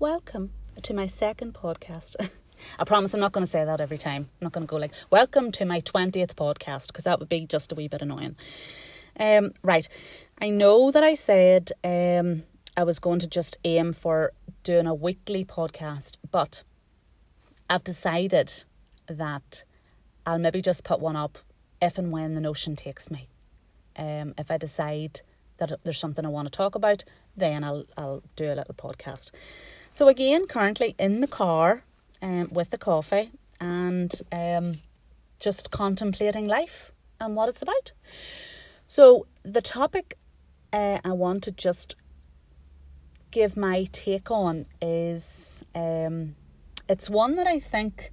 welcome 0.00 0.50
to 0.82 0.94
my 0.94 1.04
second 1.04 1.52
podcast. 1.52 2.16
I 2.78 2.84
promise 2.84 3.12
I'm 3.12 3.20
not 3.20 3.32
going 3.32 3.44
to 3.44 3.50
say 3.50 3.66
that 3.66 3.82
every 3.82 3.98
time. 3.98 4.30
I'm 4.40 4.46
not 4.46 4.52
going 4.52 4.66
to 4.66 4.70
go 4.70 4.78
like, 4.78 4.92
welcome 5.10 5.52
to 5.52 5.66
my 5.66 5.82
20th 5.82 6.36
podcast, 6.36 6.86
because 6.86 7.04
that 7.04 7.20
would 7.20 7.28
be 7.28 7.44
just 7.44 7.70
a 7.70 7.74
wee 7.74 7.86
bit 7.86 8.00
annoying. 8.00 8.34
Um, 9.18 9.52
right. 9.62 9.86
I 10.40 10.48
know 10.48 10.90
that 10.90 11.04
I 11.04 11.12
said 11.12 11.72
um, 11.84 12.44
I 12.78 12.82
was 12.82 12.98
going 12.98 13.18
to 13.18 13.26
just 13.26 13.58
aim 13.62 13.92
for 13.92 14.32
doing 14.62 14.86
a 14.86 14.94
weekly 14.94 15.44
podcast, 15.44 16.16
but 16.30 16.62
I've 17.68 17.84
decided 17.84 18.64
that 19.06 19.64
I'll 20.24 20.38
maybe 20.38 20.62
just 20.62 20.82
put 20.82 21.00
one 21.00 21.16
up 21.16 21.36
if 21.82 21.98
and 21.98 22.10
when 22.10 22.34
the 22.34 22.40
notion 22.40 22.74
takes 22.74 23.10
me. 23.10 23.28
Um, 23.96 24.32
if 24.38 24.50
I 24.50 24.56
decide 24.56 25.20
that 25.58 25.72
there's 25.84 25.98
something 25.98 26.24
I 26.24 26.28
want 26.28 26.50
to 26.50 26.56
talk 26.56 26.74
about, 26.74 27.04
then 27.36 27.62
I'll 27.62 27.84
I'll 27.98 28.22
do 28.34 28.46
a 28.46 28.54
little 28.54 28.74
podcast. 28.74 29.30
So 29.92 30.08
again, 30.08 30.46
currently 30.46 30.94
in 30.98 31.20
the 31.20 31.26
car 31.26 31.82
um, 32.22 32.48
with 32.50 32.70
the 32.70 32.78
coffee 32.78 33.30
and 33.60 34.12
um, 34.32 34.76
just 35.38 35.70
contemplating 35.70 36.46
life 36.46 36.92
and 37.20 37.34
what 37.36 37.48
it's 37.48 37.62
about. 37.62 37.92
So 38.86 39.26
the 39.42 39.60
topic 39.60 40.16
uh, 40.72 40.98
I 41.04 41.12
want 41.12 41.42
to 41.44 41.50
just 41.50 41.96
give 43.30 43.56
my 43.56 43.88
take 43.92 44.30
on 44.30 44.66
is 44.80 45.64
um, 45.74 46.34
it's 46.88 47.10
one 47.10 47.36
that 47.36 47.46
I 47.46 47.58
think 47.58 48.12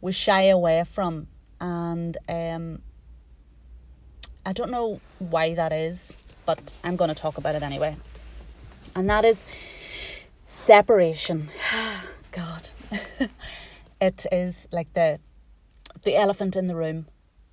we 0.00 0.12
shy 0.12 0.44
away 0.44 0.84
from, 0.84 1.26
and 1.60 2.16
um, 2.28 2.80
I 4.46 4.52
don't 4.52 4.70
know 4.70 5.00
why 5.18 5.54
that 5.54 5.72
is, 5.72 6.16
but 6.46 6.72
I'm 6.82 6.96
going 6.96 7.08
to 7.08 7.14
talk 7.14 7.36
about 7.36 7.54
it 7.54 7.62
anyway. 7.62 7.96
And 8.96 9.08
that 9.10 9.24
is 9.24 9.46
separation. 10.50 11.48
God, 12.32 12.70
it 14.00 14.26
is 14.32 14.68
like 14.72 14.92
the 14.94 15.20
the 16.02 16.16
elephant 16.16 16.56
in 16.56 16.66
the 16.66 16.74
room. 16.74 17.06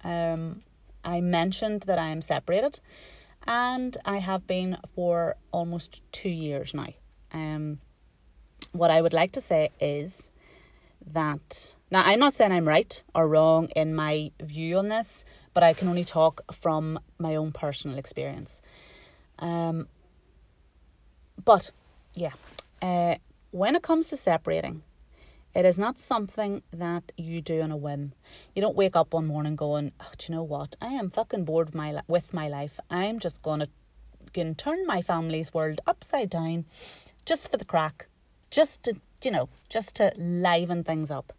Um, 0.03 0.63
I 1.03 1.21
mentioned 1.21 1.81
that 1.83 1.99
I 1.99 2.07
am 2.07 2.21
separated, 2.21 2.79
and 3.45 3.95
I 4.03 4.17
have 4.17 4.47
been 4.47 4.77
for 4.95 5.35
almost 5.51 6.01
two 6.11 6.29
years 6.29 6.73
now. 6.73 6.93
Um, 7.31 7.79
what 8.71 8.89
I 8.89 9.01
would 9.01 9.13
like 9.13 9.31
to 9.33 9.41
say 9.41 9.69
is 9.79 10.31
that 11.05 11.75
now 11.91 12.01
I'm 12.03 12.19
not 12.19 12.33
saying 12.33 12.51
I'm 12.51 12.67
right 12.67 13.03
or 13.13 13.27
wrong 13.27 13.69
in 13.75 13.93
my 13.93 14.31
view 14.41 14.77
on 14.79 14.87
this, 14.87 15.23
but 15.53 15.61
I 15.63 15.73
can 15.73 15.87
only 15.87 16.03
talk 16.03 16.41
from 16.51 16.99
my 17.19 17.35
own 17.35 17.51
personal 17.51 17.97
experience. 17.97 18.61
Um, 19.39 19.87
but 21.43 21.71
yeah, 22.13 22.33
uh, 22.81 23.15
when 23.51 23.75
it 23.75 23.83
comes 23.83 24.09
to 24.09 24.17
separating, 24.17 24.83
it 25.55 25.65
is 25.65 25.79
not 25.79 25.97
something 25.97 26.61
that 26.71 27.11
you 27.17 27.41
do 27.41 27.61
on 27.61 27.71
a 27.71 27.77
whim. 27.77 28.13
You 28.55 28.61
don't 28.61 28.75
wake 28.75 28.95
up 28.95 29.13
one 29.13 29.25
morning 29.25 29.55
going, 29.55 29.91
oh, 29.99 30.11
"Do 30.17 30.31
you 30.31 30.35
know 30.35 30.43
what? 30.43 30.75
I 30.81 30.93
am 30.93 31.09
fucking 31.09 31.45
bored 31.45 31.67
with 31.67 31.75
my 31.75 32.01
with 32.07 32.33
my 32.33 32.47
life. 32.47 32.79
I'm 32.89 33.17
just 33.19 33.41
gonna, 33.41 33.67
gonna 34.33 34.53
turn 34.53 34.85
my 34.85 35.01
family's 35.01 35.53
world 35.53 35.81
upside 35.87 36.29
down, 36.29 36.65
just 37.25 37.49
for 37.49 37.57
the 37.57 37.65
crack, 37.65 38.07
just 38.51 38.83
to 38.83 38.95
you 39.23 39.31
know, 39.31 39.49
just 39.69 39.95
to 39.95 40.13
liven 40.15 40.83
things 40.83 41.09
up." 41.09 41.33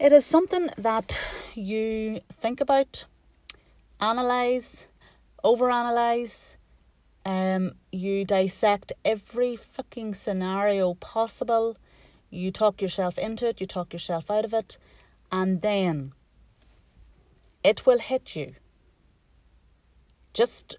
It 0.00 0.12
is 0.12 0.24
something 0.24 0.70
that 0.76 1.20
you 1.54 2.20
think 2.32 2.60
about, 2.60 3.04
analyze, 4.00 4.86
overanalyze, 5.44 6.56
um, 7.28 7.72
you 7.92 8.24
dissect 8.24 8.94
every 9.04 9.54
fucking 9.54 10.14
scenario 10.14 10.94
possible. 10.94 11.76
You 12.30 12.50
talk 12.50 12.80
yourself 12.80 13.18
into 13.18 13.46
it, 13.46 13.60
you 13.60 13.66
talk 13.66 13.92
yourself 13.92 14.30
out 14.30 14.46
of 14.46 14.54
it, 14.54 14.78
and 15.30 15.60
then 15.60 16.14
it 17.62 17.84
will 17.84 17.98
hit 17.98 18.34
you. 18.34 18.54
Just, 20.32 20.78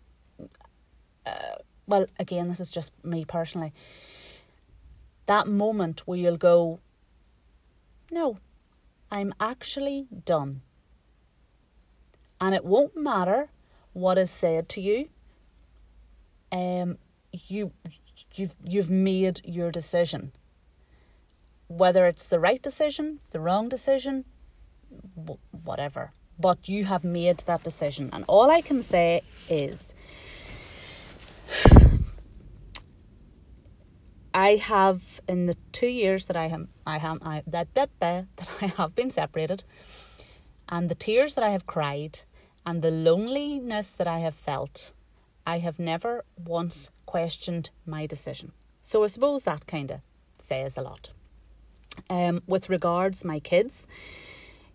uh, 1.23 1.59
well, 1.85 2.07
again, 2.17 2.47
this 2.47 2.59
is 2.59 2.71
just 2.71 2.93
me 3.05 3.25
personally. 3.25 3.71
That 5.27 5.47
moment 5.47 6.07
where 6.07 6.17
you'll 6.17 6.37
go, 6.37 6.79
no, 8.09 8.39
I'm 9.11 9.35
actually 9.39 10.07
done. 10.25 10.61
And 12.41 12.55
it 12.55 12.65
won't 12.65 12.97
matter 12.97 13.51
what 13.93 14.17
is 14.17 14.31
said 14.31 14.67
to 14.69 14.81
you. 14.81 15.09
Um, 16.51 16.97
you, 17.31 17.71
you've 18.35 18.55
you've 18.63 18.89
made 18.89 19.41
your 19.45 19.71
decision. 19.71 20.31
Whether 21.67 22.07
it's 22.07 22.27
the 22.27 22.39
right 22.39 22.61
decision, 22.61 23.19
the 23.29 23.39
wrong 23.39 23.69
decision, 23.69 24.25
whatever, 25.51 26.11
but 26.39 26.67
you 26.67 26.85
have 26.85 27.03
made 27.03 27.39
that 27.39 27.63
decision, 27.63 28.09
and 28.11 28.25
all 28.27 28.49
I 28.49 28.61
can 28.61 28.81
say 28.81 29.21
is. 29.49 29.93
I 34.33 34.55
have 34.55 35.19
in 35.27 35.47
the 35.47 35.57
two 35.71 35.87
years 35.87 36.25
that 36.25 36.37
I 36.37 36.47
have 36.47 36.67
I 36.85 36.97
have 36.99 37.17
I 37.21 37.43
that 37.47 37.73
that 37.75 37.89
that 37.99 38.49
I 38.61 38.67
have 38.67 38.95
been 38.95 39.09
separated, 39.09 39.63
and 40.69 40.89
the 40.89 40.95
tears 40.95 41.35
that 41.35 41.43
I 41.43 41.49
have 41.49 41.65
cried, 41.65 42.21
and 42.65 42.81
the 42.81 42.91
loneliness 42.91 43.91
that 43.91 44.07
I 44.07 44.19
have 44.19 44.35
felt, 44.35 44.93
I 45.49 45.57
have 45.59 45.79
never 45.79 46.25
once 46.37 46.91
questioned 47.07 47.71
my 47.83 48.05
decision. 48.05 48.51
So 48.81 49.03
I 49.03 49.07
suppose 49.07 49.41
that 49.43 49.65
kind 49.65 49.89
of 49.89 50.01
says 50.37 50.77
a 50.77 50.81
lot. 50.81 51.11
Um, 52.07 52.43
with 52.45 52.69
regards 52.69 53.25
my 53.25 53.39
kids, 53.39 53.87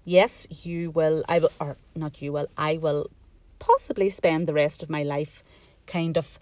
yes, 0.05 0.49
you 0.65 0.91
will. 0.91 1.23
I 1.29 1.39
will, 1.39 1.53
or 1.61 1.77
not 1.95 2.21
you 2.21 2.33
will. 2.33 2.49
I 2.59 2.77
will 2.77 3.09
possibly 3.61 4.09
spend 4.09 4.49
the 4.49 4.53
rest 4.53 4.83
of 4.83 4.91
my 4.91 5.05
life 5.05 5.45
kind 5.87 6.17
of. 6.17 6.41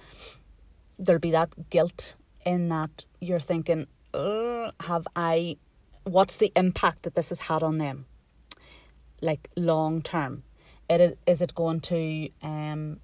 There'll 0.98 1.20
be 1.20 1.30
that 1.32 1.68
guilt 1.68 2.14
in 2.46 2.70
that 2.70 3.04
you're 3.20 3.46
thinking, 3.52 3.86
have 4.14 5.06
I, 5.14 5.58
what's 6.04 6.36
the 6.36 6.52
impact 6.56 7.02
that 7.02 7.14
this 7.16 7.28
has 7.28 7.40
had 7.40 7.62
on 7.62 7.76
them? 7.78 8.06
Like 9.20 9.50
long 9.56 10.00
term. 10.00 10.42
It 10.88 11.00
is, 11.00 11.14
is 11.26 11.42
it 11.42 11.54
going 11.54 11.80
to 11.80 12.28
um, 12.42 13.00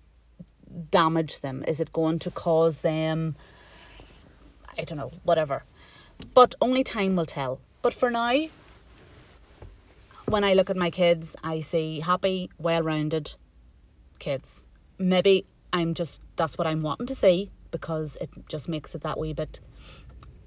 damage 0.90 1.40
them? 1.40 1.64
Is 1.66 1.80
it 1.80 1.92
going 1.92 2.18
to 2.20 2.30
cause 2.30 2.80
them, 2.80 3.36
I 4.78 4.84
don't 4.84 4.98
know, 4.98 5.12
whatever. 5.22 5.64
But 6.34 6.54
only 6.60 6.84
time 6.84 7.16
will 7.16 7.26
tell. 7.26 7.60
But 7.82 7.94
for 7.94 8.10
now, 8.10 8.46
when 10.26 10.44
I 10.44 10.54
look 10.54 10.70
at 10.70 10.76
my 10.76 10.90
kids, 10.90 11.36
I 11.42 11.60
see 11.60 12.00
happy, 12.00 12.50
well 12.58 12.82
rounded 12.82 13.34
kids. 14.18 14.68
Maybe 14.98 15.46
I'm 15.72 15.94
just, 15.94 16.22
that's 16.36 16.58
what 16.58 16.66
I'm 16.66 16.82
wanting 16.82 17.06
to 17.06 17.14
see 17.14 17.50
because 17.70 18.16
it 18.20 18.30
just 18.48 18.68
makes 18.68 18.94
it 18.94 19.02
that 19.02 19.18
wee 19.18 19.32
bit 19.32 19.60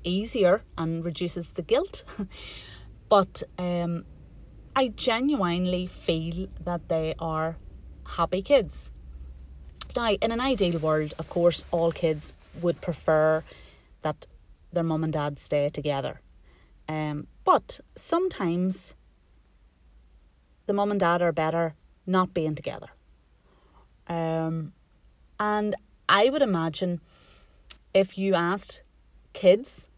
easier 0.04 0.64
and 0.78 1.06
reduces 1.06 1.54
the 1.54 1.62
guilt. 1.62 2.04
but 3.10 3.44
um, 3.58 4.06
I 4.76 4.90
genuinely 4.90 5.88
feel 5.88 6.48
that 6.64 6.90
they 6.90 7.16
are 7.20 7.58
happy 8.06 8.42
kids. 8.42 8.92
Now, 9.96 10.12
in 10.12 10.32
an 10.32 10.40
ideal 10.40 10.80
world, 10.80 11.14
of 11.20 11.30
course, 11.30 11.66
all 11.72 11.92
kids 11.92 12.34
would 12.62 12.82
prefer 12.82 13.44
that 14.02 14.26
their 14.72 14.84
mum 14.84 15.04
and 15.04 15.14
dad 15.14 15.38
stay 15.40 15.70
together. 15.70 16.22
Um, 16.88 17.28
but 17.44 17.80
sometimes 17.96 18.96
the 20.66 20.74
mum 20.74 20.92
and 20.92 21.00
dad 21.00 21.22
are 21.22 21.32
better 21.32 21.76
not 22.06 22.34
being 22.34 22.56
together. 22.56 22.90
Um, 24.08 24.74
and 25.40 25.76
I 26.08 26.30
would 26.30 26.42
imagine 26.42 27.02
if 27.94 28.18
you 28.18 28.36
asked 28.36 28.84
kids, 29.34 29.90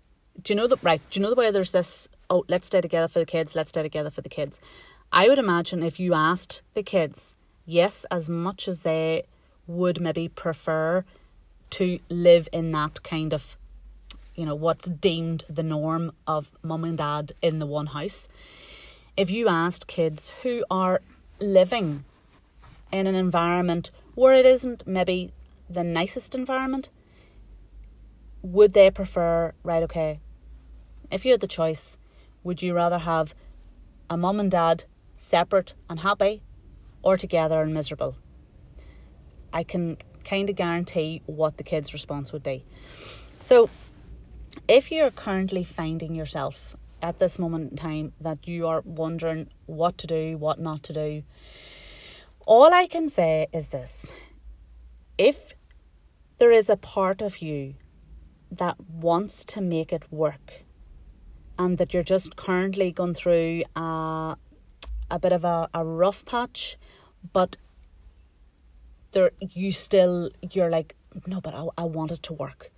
do 0.41 0.53
you 0.53 0.57
know 0.57 0.67
the 0.67 0.77
right? 0.81 1.01
Do 1.09 1.19
you 1.19 1.23
know 1.23 1.29
the 1.29 1.35
way 1.39 1.51
there's 1.51 1.71
this? 1.71 2.07
Oh, 2.29 2.43
let's 2.47 2.67
stay 2.67 2.81
together 2.81 3.07
for 3.07 3.19
the 3.19 3.25
kids. 3.25 3.55
Let's 3.55 3.69
stay 3.69 3.83
together 3.83 4.09
for 4.09 4.21
the 4.21 4.29
kids. 4.29 4.59
I 5.11 5.27
would 5.27 5.39
imagine 5.39 5.83
if 5.83 5.99
you 5.99 6.13
asked 6.13 6.63
the 6.73 6.81
kids, 6.81 7.35
yes, 7.65 8.05
as 8.09 8.29
much 8.29 8.67
as 8.67 8.79
they 8.79 9.25
would 9.67 10.01
maybe 10.01 10.27
prefer 10.27 11.05
to 11.71 11.99
live 12.09 12.47
in 12.51 12.71
that 12.71 13.03
kind 13.03 13.33
of, 13.33 13.57
you 14.35 14.45
know, 14.45 14.55
what's 14.55 14.89
deemed 14.89 15.43
the 15.49 15.63
norm 15.63 16.11
of 16.27 16.51
mum 16.61 16.83
and 16.83 16.97
dad 16.97 17.31
in 17.41 17.59
the 17.59 17.65
one 17.65 17.87
house. 17.87 18.27
If 19.15 19.31
you 19.31 19.47
asked 19.47 19.87
kids 19.87 20.31
who 20.43 20.63
are 20.69 21.01
living 21.39 22.05
in 22.91 23.07
an 23.07 23.15
environment 23.15 23.91
where 24.15 24.33
it 24.33 24.45
isn't 24.45 24.85
maybe 24.85 25.31
the 25.69 25.83
nicest 25.83 26.35
environment, 26.35 26.89
would 28.41 28.73
they 28.73 28.91
prefer, 28.91 29.53
right, 29.63 29.83
okay, 29.83 30.19
if 31.09 31.25
you 31.25 31.31
had 31.31 31.41
the 31.41 31.47
choice, 31.47 31.97
would 32.43 32.61
you 32.61 32.73
rather 32.73 32.99
have 32.99 33.33
a 34.09 34.17
mum 34.17 34.39
and 34.39 34.51
dad 34.51 34.83
separate 35.15 35.73
and 35.89 36.01
happy 36.01 36.41
or 37.01 37.17
together 37.17 37.61
and 37.61 37.73
miserable? 37.73 38.15
I 39.53 39.63
can 39.63 39.97
kind 40.25 40.49
of 40.49 40.55
guarantee 40.55 41.21
what 41.25 41.57
the 41.57 41.63
kid's 41.63 41.93
response 41.93 42.33
would 42.33 42.43
be. 42.43 42.65
So, 43.39 43.69
if 44.67 44.91
you're 44.91 45.11
currently 45.11 45.63
finding 45.63 46.15
yourself 46.15 46.75
at 47.01 47.19
this 47.19 47.37
moment 47.37 47.71
in 47.71 47.77
time 47.77 48.13
that 48.21 48.47
you 48.47 48.67
are 48.67 48.81
wondering 48.85 49.49
what 49.65 49.97
to 49.99 50.07
do, 50.07 50.37
what 50.37 50.59
not 50.59 50.83
to 50.83 50.93
do, 50.93 51.23
all 52.45 52.73
I 52.73 52.87
can 52.87 53.09
say 53.09 53.47
is 53.53 53.69
this 53.69 54.13
if 55.17 55.53
there 56.37 56.51
is 56.51 56.69
a 56.69 56.77
part 56.77 57.21
of 57.21 57.37
you 57.39 57.75
that 58.51 58.79
wants 58.79 59.45
to 59.45 59.61
make 59.61 59.93
it 59.93 60.11
work 60.11 60.63
and 61.57 61.77
that 61.77 61.93
you're 61.93 62.03
just 62.03 62.35
currently 62.35 62.91
going 62.91 63.13
through 63.13 63.63
a, 63.75 64.35
a 65.11 65.19
bit 65.19 65.31
of 65.31 65.45
a, 65.45 65.69
a 65.73 65.85
rough 65.85 66.25
patch, 66.25 66.77
but 67.31 67.57
there 69.13 69.31
you 69.39 69.71
still 69.71 70.29
you're 70.51 70.69
like 70.69 70.95
no 71.27 71.39
but 71.39 71.53
I, 71.53 71.67
I 71.77 71.83
want 71.83 72.11
it 72.11 72.23
to 72.23 72.33
work. 72.33 72.71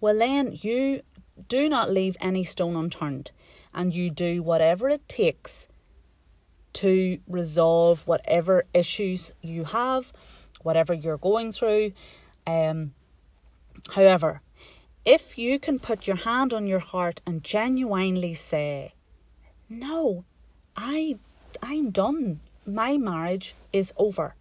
Well 0.00 0.18
then 0.18 0.58
you 0.60 1.02
do 1.48 1.68
not 1.68 1.90
leave 1.90 2.16
any 2.20 2.44
stone 2.44 2.76
unturned 2.76 3.30
and 3.74 3.94
you 3.94 4.10
do 4.10 4.42
whatever 4.42 4.88
it 4.88 5.08
takes 5.08 5.68
to 6.74 7.18
resolve 7.26 8.06
whatever 8.06 8.64
issues 8.74 9.32
you 9.40 9.64
have 9.64 10.12
whatever 10.62 10.92
you're 10.92 11.16
going 11.16 11.52
through 11.52 11.92
um 12.46 12.92
however 13.92 14.42
if 15.04 15.38
you 15.38 15.58
can 15.58 15.78
put 15.78 16.06
your 16.06 16.16
hand 16.16 16.52
on 16.52 16.66
your 16.66 16.80
heart 16.80 17.22
and 17.26 17.42
genuinely 17.42 18.34
say 18.34 18.92
no 19.68 20.24
i 20.76 21.16
i'm 21.62 21.90
done. 21.90 22.40
My 22.66 22.96
marriage 22.96 23.54
is 23.72 23.92
over 23.96 24.34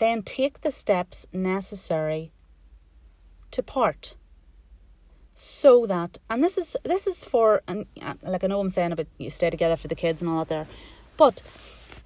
then 0.00 0.22
take 0.22 0.62
the 0.62 0.70
steps 0.70 1.26
necessary 1.32 2.32
to 3.50 3.62
part. 3.62 4.16
So 5.34 5.86
that 5.86 6.18
and 6.28 6.42
this 6.42 6.58
is 6.58 6.76
this 6.84 7.06
is 7.06 7.22
for 7.24 7.62
and 7.68 7.86
uh, 8.02 8.14
like 8.22 8.42
I 8.42 8.46
know 8.46 8.60
I'm 8.60 8.70
saying 8.70 8.92
about 8.92 9.06
you 9.18 9.30
stay 9.30 9.50
together 9.50 9.76
for 9.76 9.88
the 9.88 9.94
kids 9.94 10.20
and 10.20 10.30
all 10.30 10.38
that 10.40 10.48
there 10.48 10.66
but 11.16 11.42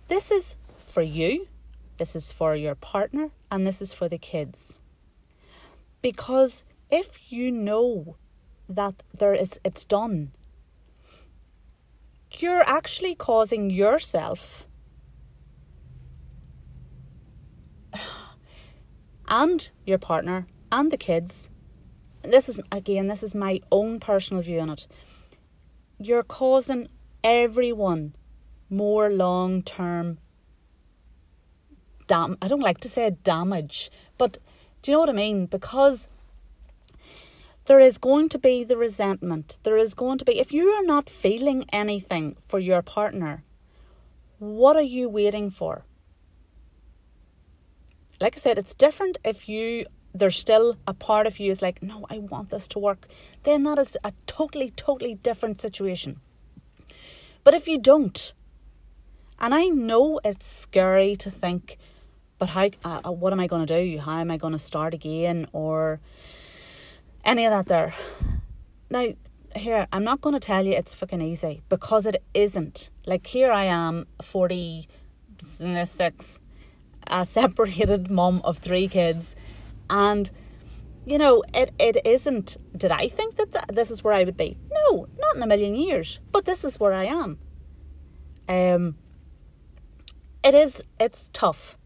this 0.09 0.31
is 0.31 0.57
for 0.79 1.03
you 1.03 1.49
this 1.97 2.15
is 2.15 2.31
for 2.33 2.55
your 2.55 2.75
partner 2.75 3.31
and 3.51 3.67
this 3.67 3.81
is 3.81 3.93
for 3.93 4.09
the 4.09 4.19
kids. 4.19 4.81
Because 6.03 6.65
if 6.91 7.33
you 7.33 7.51
know 7.51 8.17
that 8.69 9.03
there 9.19 9.35
is 9.35 9.61
it's 9.65 9.85
done 9.85 10.33
you're 12.39 12.65
actually 12.67 13.15
causing 13.15 13.71
yourself 13.71 14.69
and 19.35 19.73
your 19.85 19.99
partner 19.99 20.47
and 20.71 20.93
the 20.93 20.97
kids. 20.97 21.51
This 22.23 22.49
is 22.49 22.61
again, 22.71 23.09
this 23.09 23.25
is 23.25 23.35
my 23.35 23.61
own 23.73 23.99
personal 23.99 24.43
view 24.43 24.61
on 24.61 24.71
it. 24.71 24.87
You're 25.99 26.23
causing 26.23 26.89
everyone 27.25 28.15
more 28.71 29.11
long 29.11 29.63
term 29.63 30.19
dam 32.07 32.37
I 32.41 32.49
don't 32.49 32.69
like 32.69 32.79
to 32.81 32.89
say 32.89 33.11
damage, 33.25 33.91
but 34.19 34.39
do 34.83 34.91
you 34.91 34.97
know 34.97 35.01
what 35.01 35.11
I 35.11 35.25
mean? 35.25 35.47
Because 35.47 36.09
there 37.65 37.81
is 37.81 37.99
going 37.99 38.29
to 38.29 38.39
be 38.39 38.63
the 38.63 38.77
resentment. 38.77 39.59
There 39.65 39.79
is 39.79 39.95
going 39.95 40.19
to 40.19 40.25
be 40.25 40.39
if 40.39 40.53
you 40.53 40.69
are 40.69 40.85
not 40.85 41.11
feeling 41.11 41.65
anything 41.73 42.37
for 42.47 42.61
your 42.61 42.83
partner, 42.83 43.43
what 44.39 44.77
are 44.77 44.91
you 44.97 45.09
waiting 45.09 45.51
for? 45.51 45.85
Like 48.21 48.37
I 48.37 48.39
said, 48.39 48.59
it's 48.59 48.75
different 48.75 49.19
if 49.25 49.49
you 49.49 49.87
there's 50.15 50.37
still 50.37 50.77
a 50.87 50.95
part 50.95 51.27
of 51.27 51.41
you 51.41 51.51
is 51.51 51.61
like, 51.61 51.83
no, 51.83 52.07
I 52.09 52.19
want 52.19 52.51
this 52.51 52.69
to 52.69 52.79
work. 52.79 53.09
Then 53.43 53.65
that 53.65 53.81
is 53.81 53.99
a 54.05 54.13
totally, 54.27 54.71
totally 54.71 55.17
different 55.17 55.61
situation. 55.61 56.21
But 57.43 57.55
if 57.55 57.67
you 57.67 57.79
don't, 57.79 58.33
and 59.41 59.53
I 59.53 59.67
know 59.67 60.21
it's 60.25 60.47
scary 60.47 61.17
to 61.17 61.33
think, 61.33 61.79
but 62.39 62.51
how? 62.51 62.71
Uh, 62.85 63.01
uh 63.05 63.11
what 63.11 63.33
am 63.33 63.41
I 63.41 63.49
going 63.49 63.67
to 63.67 63.83
do? 63.83 63.99
How 63.99 64.21
am 64.21 64.31
I 64.31 64.37
going 64.37 64.53
to 64.53 64.59
start 64.59 64.95
again? 64.95 65.49
Or 65.53 65.99
any 67.25 67.45
of 67.45 67.51
that 67.51 67.67
there. 67.67 67.93
Now, 68.91 69.09
here, 69.57 69.89
I'm 69.93 70.05
not 70.05 70.21
going 70.21 70.35
to 70.35 70.41
tell 70.41 70.65
you 70.65 70.73
it's 70.73 70.95
fucking 70.95 71.21
easy 71.21 71.63
because 71.69 72.07
it 72.07 72.23
isn't. 72.35 72.91
Like, 73.07 73.27
here 73.27 73.51
I 73.51 73.65
am, 73.65 74.07
46, 74.23 76.39
a 77.09 77.25
separated 77.25 78.11
mom 78.19 78.41
of 78.45 78.59
three 78.59 78.89
kids. 78.89 79.37
And 79.91 80.31
you 81.07 81.19
know 81.19 81.43
it, 81.53 81.73
it 81.79 81.99
isn't 82.05 82.57
did 82.77 82.91
i 82.91 83.09
think 83.09 83.37
that 83.37 83.53
th- 83.53 83.65
this 83.69 83.91
is 83.91 84.03
where 84.03 84.15
i 84.15 84.25
would 84.25 84.37
be? 84.37 84.57
No 84.73 85.07
not 85.19 85.37
in 85.37 85.43
a 85.43 85.47
million 85.47 85.75
years 85.75 86.21
but 86.33 86.45
this 86.45 86.65
is 86.65 86.81
where 86.81 86.93
i 86.93 87.05
am. 87.05 87.39
Um 88.49 88.97
it 90.43 90.55
is 90.55 90.83
it's 90.99 91.31
tough. 91.33 91.77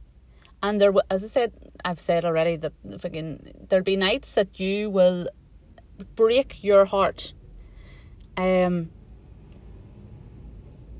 And 0.62 0.80
there 0.80 0.92
as 1.10 1.24
i 1.24 1.26
said 1.26 1.52
i've 1.84 2.00
said 2.00 2.24
already 2.24 2.56
that 2.56 2.72
fucking 3.00 3.66
there'll 3.68 3.84
be 3.84 3.96
nights 3.96 4.34
that 4.34 4.60
you 4.60 4.90
will 4.90 5.28
break 6.14 6.62
your 6.62 6.84
heart. 6.84 7.34
Um 8.36 8.90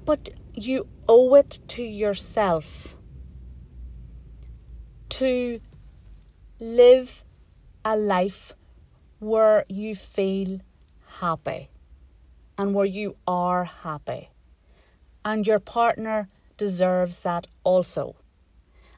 but 0.04 0.30
you 0.54 0.88
owe 1.08 1.34
it 1.34 1.60
to 1.68 1.82
yourself 1.82 2.97
to 5.18 5.60
live 6.60 7.24
a 7.84 7.96
life 7.96 8.52
where 9.18 9.64
you 9.68 9.96
feel 9.96 10.60
happy 11.18 11.70
and 12.56 12.72
where 12.72 12.86
you 12.86 13.16
are 13.26 13.64
happy. 13.64 14.30
And 15.24 15.44
your 15.44 15.58
partner 15.58 16.28
deserves 16.56 17.18
that 17.22 17.48
also. 17.64 18.14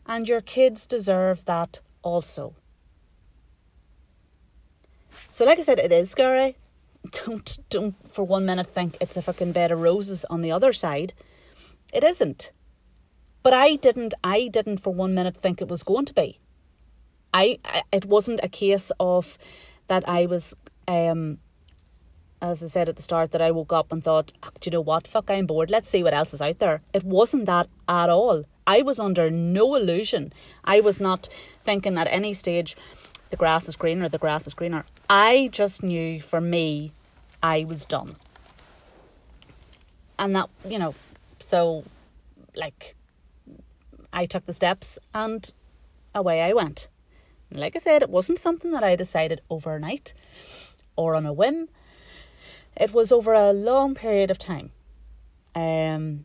And 0.05 0.29
your 0.29 0.43
kids 0.43 0.87
deserve 0.87 1.47
that 1.47 1.81
also. 2.03 2.55
So, 5.31 5.47
like 5.47 5.59
I 5.59 5.63
said, 5.63 5.79
it 5.79 5.91
is 5.91 6.11
scary. 6.11 6.57
Don't, 7.25 7.59
don't 7.71 7.95
for 8.13 8.27
one 8.27 8.45
minute 8.45 8.67
think 8.67 8.99
it's 9.01 9.17
a 9.17 9.23
fucking 9.23 9.53
bed 9.53 9.73
of 9.73 9.81
roses 9.81 10.27
on 10.29 10.43
the 10.43 10.53
other 10.53 10.71
side. 10.71 11.15
It 11.95 12.05
isn't. 12.05 12.53
But 13.43 13.55
I 13.55 13.77
didn't 13.77 14.15
I 14.23 14.49
didn't 14.49 14.79
for 14.79 14.93
one 14.93 15.15
minute 15.15 15.37
think 15.37 15.61
it 15.61 15.69
was 15.69 15.83
going 15.83 16.07
to 16.07 16.15
be. 16.15 16.39
I, 17.33 17.59
I 17.65 17.83
it 17.93 18.07
wasn't 18.07 18.41
a 18.43 18.49
case 18.49 18.93
of 19.01 19.39
that 19.87 20.09
I 20.09 20.27
was 20.27 20.55
um 20.89 21.39
as 22.43 22.63
I 22.63 22.67
said 22.69 22.89
at 22.89 22.97
the 22.97 23.03
start, 23.03 23.33
that 23.33 23.43
I 23.43 23.51
woke 23.51 23.73
up 23.73 23.93
and 23.93 24.03
thought, 24.03 24.33
oh, 24.43 24.49
do 24.61 24.69
you 24.69 24.73
know 24.73 24.81
what? 24.81 25.07
Fuck, 25.07 25.31
I'm 25.31 25.47
bored. 25.47 25.71
Let's 25.71 25.91
see 25.91 26.03
what 26.03 26.15
else 26.15 26.33
is 26.33 26.41
out 26.41 26.59
there. 26.59 26.81
It 26.95 27.05
wasn't 27.05 27.47
that 27.47 27.69
at 27.89 28.09
all. 28.09 28.45
I 28.67 28.83
was 28.83 28.99
under 28.99 29.31
no 29.31 29.75
illusion. 29.75 30.33
I 30.65 30.81
was 30.81 31.01
not 31.01 31.29
thinking 31.63 31.99
at 31.99 32.07
any 32.11 32.33
stage, 32.33 32.77
the 33.31 33.37
grass 33.37 33.69
is 33.69 33.77
greener, 33.77 34.09
the 34.09 34.19
grass 34.19 34.47
is 34.47 34.55
greener. 34.55 34.85
I 35.09 35.49
just 35.53 35.83
knew 35.83 36.21
for 36.21 36.41
me, 36.41 36.93
I 37.43 37.65
was 37.65 37.85
done. 37.85 38.17
And 40.19 40.35
that, 40.37 40.49
you 40.67 40.79
know, 40.79 40.95
so 41.39 41.85
like 42.55 42.95
I 44.13 44.27
took 44.27 44.47
the 44.47 44.53
steps 44.53 44.99
and 45.15 45.51
away 46.15 46.43
I 46.43 46.53
went. 46.53 46.89
Like 47.53 47.75
I 47.75 47.81
said, 47.81 48.03
it 48.03 48.11
wasn't 48.11 48.39
something 48.39 48.71
that 48.73 48.85
I 48.85 48.95
decided 48.95 49.41
overnight 49.51 50.15
or 50.97 51.15
on 51.15 51.27
a 51.27 51.33
whim. 51.33 51.69
It 52.77 52.93
was 52.93 53.11
over 53.11 53.33
a 53.33 53.53
long 53.53 53.95
period 53.95 54.31
of 54.31 54.39
time. 54.39 54.71
Um, 55.55 56.25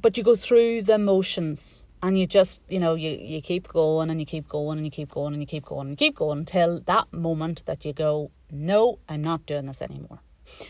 but 0.00 0.16
you 0.16 0.22
go 0.22 0.36
through 0.36 0.82
the 0.82 0.98
motions 0.98 1.86
and 2.02 2.18
you 2.18 2.26
just, 2.26 2.60
you 2.68 2.78
know, 2.78 2.94
you, 2.94 3.10
you 3.10 3.40
keep 3.40 3.68
going 3.68 4.10
and 4.10 4.20
you 4.20 4.26
keep 4.26 4.48
going 4.48 4.78
and 4.78 4.86
you 4.86 4.90
keep 4.90 5.10
going 5.10 5.32
and 5.32 5.42
you 5.42 5.46
keep 5.46 5.64
going 5.64 5.88
and 5.88 5.90
you 5.90 5.96
keep 5.96 6.16
going 6.16 6.38
until 6.38 6.80
that 6.80 7.10
moment 7.12 7.64
that 7.66 7.84
you 7.84 7.92
go, 7.92 8.30
no, 8.50 8.98
I'm 9.08 9.22
not 9.22 9.46
doing 9.46 9.64
this 9.66 9.80
anymore. 9.80 10.20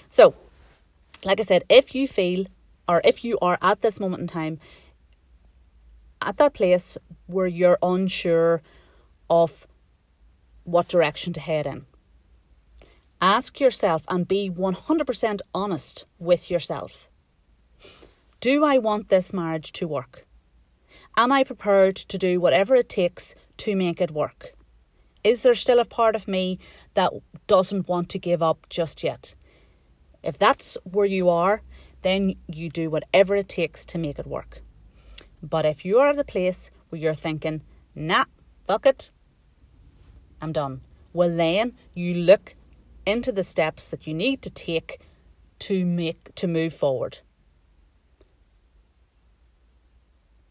So, 0.09 0.35
like 1.25 1.41
I 1.41 1.43
said, 1.43 1.65
if 1.69 1.95
you 1.95 2.07
feel 2.07 2.47
or 2.89 3.01
if 3.05 3.25
you 3.25 3.37
are 3.43 3.59
at 3.61 3.83
this 3.83 3.99
moment 3.99 4.21
in 4.21 4.27
time 4.29 4.61
at 6.23 6.37
that 6.39 6.55
place 6.55 6.99
where 7.27 7.47
you're 7.47 7.79
unsure 7.83 8.63
of 9.29 9.67
what 10.65 10.89
direction 10.89 11.33
to 11.33 11.41
head 11.41 11.67
in. 11.67 11.87
Ask 13.21 13.61
yourself 13.61 14.05
and 14.09 14.29
be 14.29 14.51
100% 14.51 15.41
honest 15.55 16.05
with 16.19 16.51
yourself. 16.51 17.09
Do 18.41 18.65
I 18.65 18.79
want 18.79 19.09
this 19.09 19.33
marriage 19.33 19.73
to 19.73 19.89
work? 19.89 20.27
Am 21.17 21.33
I 21.33 21.45
prepared 21.45 21.97
to 21.97 22.19
do 22.19 22.41
whatever 22.41 22.77
it 22.77 22.89
takes 22.89 23.35
to 23.59 23.75
make 23.75 24.01
it 24.03 24.11
work? 24.11 24.53
Is 25.25 25.43
there 25.43 25.55
still 25.55 25.81
a 25.81 25.85
part 25.85 26.15
of 26.15 26.29
me 26.29 26.59
that 26.95 27.13
doesn't 27.47 27.89
want 27.89 28.11
to 28.11 28.19
give 28.19 28.43
up 28.43 28.67
just 28.69 29.03
yet? 29.03 29.35
If 30.23 30.39
that's 30.39 30.77
where 30.85 31.07
you 31.07 31.31
are, 31.31 31.63
then 32.03 32.35
you 32.47 32.69
do 32.69 32.91
whatever 32.91 33.35
it 33.35 33.49
takes 33.49 33.85
to 33.87 33.99
make 33.99 34.19
it 34.19 34.27
work. 34.27 34.61
But 35.49 35.65
if 35.65 35.85
you're 35.85 36.09
at 36.09 36.19
a 36.19 36.25
place 36.25 36.71
where 36.89 37.01
you're 37.01 37.15
thinking, 37.15 37.63
nah, 37.95 38.25
fuck 38.67 38.87
it, 38.87 39.11
I'm 40.41 40.53
done, 40.53 40.81
well, 41.13 41.35
then 41.35 41.75
you 41.95 42.15
look 42.15 42.55
into 43.07 43.31
the 43.31 43.45
steps 43.45 43.87
that 43.87 44.07
you 44.07 44.15
need 44.15 44.43
to 44.43 44.51
take 44.51 45.01
to 45.61 45.87
make 45.87 46.35
to 46.35 46.47
move 46.47 46.75
forward. 46.75 47.21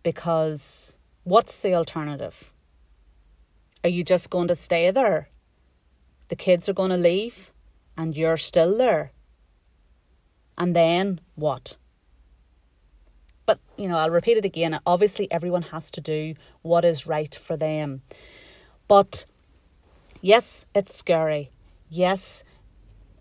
Because 0.02 0.98
what's 1.24 1.58
the 1.58 1.74
alternative? 1.74 2.54
Are 3.84 3.90
you 3.90 4.04
just 4.04 4.30
going 4.30 4.48
to 4.48 4.56
stay 4.56 4.90
there? 4.92 5.30
The 6.30 6.36
kids 6.36 6.70
are 6.70 6.74
going 6.74 6.90
to 6.92 6.98
leave 6.98 7.52
and 7.98 8.16
you're 8.16 8.38
still 8.38 8.78
there. 8.78 9.12
And 10.58 10.76
then 10.76 11.20
what? 11.36 11.78
But, 13.46 13.60
you 13.78 13.88
know, 13.88 13.98
I'll 13.98 14.10
repeat 14.10 14.38
it 14.38 14.46
again. 14.46 14.80
Obviously, 14.86 15.32
everyone 15.32 15.64
has 15.64 15.92
to 15.92 16.02
do 16.02 16.34
what 16.62 16.84
is 16.84 17.06
right 17.06 17.34
for 17.34 17.56
them. 17.56 18.02
But 18.88 19.26
yes, 20.22 20.66
it's 20.74 20.96
scary. 20.96 21.52
Yes, 21.90 22.44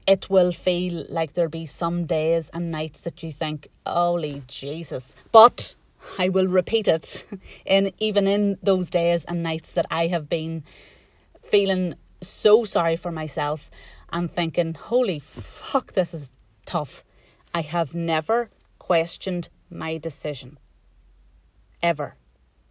it 0.07 0.29
will 0.31 0.53
feel 0.53 1.07
like 1.09 1.33
there'll 1.33 1.51
be 1.51 1.67
some 1.67 2.07
days 2.07 2.51
and 2.51 2.71
nights 2.71 3.01
that 3.01 3.23
you 3.23 3.33
think, 3.33 3.69
holy 3.87 4.43
Jesus. 4.47 5.17
But 5.33 5.75
I 6.19 6.29
will 6.29 6.47
repeat 6.47 6.89
it 6.89 7.27
in 7.67 7.93
even 7.99 8.27
in 8.27 8.59
those 8.63 8.91
days 8.91 9.25
and 9.25 9.43
nights 9.43 9.73
that 9.73 9.87
I 9.91 10.09
have 10.09 10.29
been 10.29 10.65
feeling 11.39 11.95
so 12.21 12.65
sorry 12.65 12.97
for 12.97 13.13
myself 13.13 13.71
and 14.13 14.31
thinking, 14.31 14.75
holy 14.75 15.19
fuck, 15.19 15.93
this 15.93 16.15
is 16.15 16.31
tough. 16.67 17.05
I 17.55 17.63
have 17.63 17.95
never 17.95 18.51
questioned 18.79 19.49
my 19.71 19.99
decision. 19.99 20.59
Ever. 21.83 22.17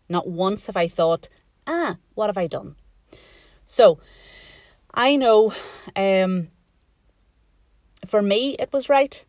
Not 0.09 0.27
once 0.27 0.67
have 0.67 0.77
I 0.77 0.87
thought, 0.87 1.29
ah, 1.67 1.97
what 2.13 2.27
have 2.27 2.37
I 2.37 2.47
done? 2.47 2.75
So, 3.67 3.99
I 4.93 5.15
know 5.15 5.53
um, 5.95 6.49
for 8.05 8.21
me 8.21 8.55
it 8.59 8.71
was 8.71 8.89
right, 8.89 9.25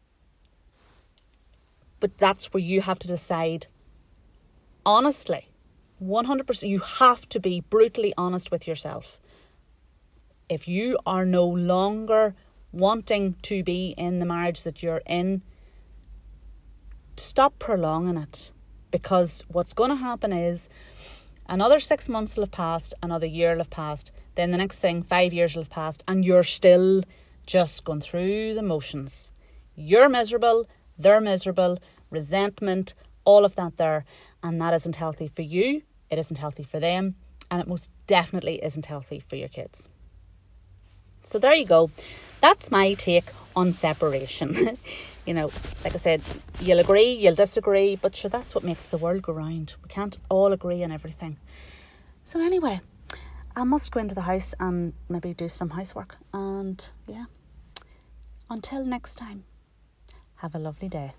but 2.00 2.18
that's 2.18 2.52
where 2.52 2.62
you 2.62 2.82
have 2.82 2.98
to 3.00 3.08
decide 3.08 3.68
honestly, 4.84 5.48
100%, 6.02 6.68
you 6.68 6.80
have 6.80 7.28
to 7.30 7.40
be 7.40 7.60
brutally 7.60 8.12
honest 8.16 8.50
with 8.50 8.66
yourself. 8.66 9.20
If 10.48 10.68
you 10.68 10.98
are 11.06 11.24
no 11.24 11.46
longer 11.46 12.34
wanting 12.72 13.34
to 13.42 13.62
be 13.62 13.94
in 13.96 14.18
the 14.18 14.26
marriage 14.26 14.62
that 14.64 14.82
you're 14.82 15.02
in, 15.06 15.42
stop 17.16 17.58
prolonging 17.58 18.16
it 18.16 18.52
because 18.90 19.44
what's 19.48 19.74
going 19.74 19.90
to 19.90 19.96
happen 19.96 20.32
is 20.32 20.68
another 21.48 21.78
six 21.78 22.08
months 22.08 22.36
will 22.36 22.44
have 22.44 22.52
passed, 22.52 22.94
another 23.02 23.26
year 23.26 23.50
will 23.50 23.58
have 23.58 23.70
passed, 23.70 24.12
then 24.34 24.50
the 24.50 24.58
next 24.58 24.80
thing, 24.80 25.02
five 25.02 25.32
years 25.32 25.54
will 25.54 25.62
have 25.62 25.70
passed, 25.70 26.02
and 26.08 26.24
you're 26.24 26.42
still 26.42 27.02
just 27.46 27.84
going 27.84 28.00
through 28.00 28.54
the 28.54 28.62
motions. 28.62 29.30
You're 29.74 30.08
miserable, 30.08 30.68
they're 30.98 31.20
miserable, 31.20 31.78
resentment, 32.10 32.94
all 33.24 33.44
of 33.44 33.54
that 33.56 33.76
there 33.76 34.04
and 34.44 34.60
that 34.60 34.74
isn't 34.74 34.96
healthy 34.96 35.26
for 35.26 35.42
you, 35.42 35.82
it 36.10 36.18
isn't 36.18 36.38
healthy 36.38 36.62
for 36.64 36.78
them, 36.78 37.16
and 37.50 37.60
it 37.62 37.66
most 37.66 37.90
definitely 38.06 38.62
isn't 38.62 38.86
healthy 38.86 39.18
for 39.18 39.36
your 39.36 39.48
kids. 39.48 39.88
So 41.22 41.38
there 41.38 41.54
you 41.54 41.64
go. 41.64 41.90
That's 42.42 42.70
my 42.70 42.92
take 42.92 43.24
on 43.56 43.72
separation. 43.72 44.76
you 45.26 45.34
know, 45.34 45.50
like 45.82 45.94
I 45.94 45.98
said, 45.98 46.22
you'll 46.60 46.78
agree, 46.78 47.12
you'll 47.12 47.34
disagree, 47.34 47.96
but 47.96 48.14
sure, 48.14 48.28
that's 48.28 48.54
what 48.54 48.64
makes 48.64 48.88
the 48.88 48.98
world 48.98 49.22
go 49.22 49.32
round. 49.32 49.74
We 49.82 49.88
can't 49.88 50.16
all 50.28 50.52
agree 50.52 50.82
on 50.84 50.92
everything. 50.92 51.38
So 52.24 52.40
anyway, 52.40 52.80
I 53.56 53.64
must 53.64 53.92
go 53.92 54.00
into 54.00 54.14
the 54.14 54.22
house 54.22 54.54
and 54.60 54.92
maybe 55.08 55.34
do 55.34 55.48
some 55.48 55.70
housework. 55.70 56.16
And 56.32 56.84
yeah, 57.06 57.26
until 58.50 58.84
next 58.84 59.16
time, 59.16 59.44
have 60.36 60.54
a 60.54 60.58
lovely 60.58 60.88
day. 60.88 61.14